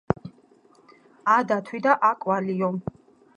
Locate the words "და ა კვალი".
1.87-2.57